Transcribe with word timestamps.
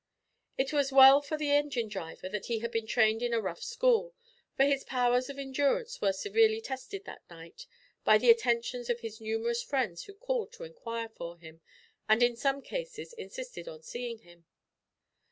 It 0.57 0.73
was 0.73 0.91
well 0.91 1.21
for 1.21 1.37
the 1.37 1.51
engine 1.51 1.87
driver 1.87 2.27
that 2.27 2.47
he 2.47 2.57
had 2.57 2.71
been 2.71 2.87
trained 2.87 3.21
in 3.21 3.35
a 3.35 3.39
rough 3.39 3.61
school, 3.61 4.15
for 4.57 4.63
his 4.63 4.83
powers 4.83 5.29
of 5.29 5.37
endurance 5.37 6.01
were 6.01 6.11
severely 6.11 6.59
tested 6.59 7.05
that 7.05 7.21
night, 7.29 7.67
by 8.03 8.17
the 8.17 8.31
attentions 8.31 8.89
of 8.89 9.01
his 9.01 9.21
numerous 9.21 9.61
friends 9.61 10.05
who 10.05 10.15
called 10.15 10.53
to 10.53 10.63
inquire 10.63 11.09
for 11.09 11.37
him, 11.37 11.61
and 12.09 12.23
in 12.23 12.35
some 12.35 12.63
cases 12.63 13.13
insisted 13.13 13.67
on 13.67 13.83
seeing 13.83 14.17
him. 14.17 14.45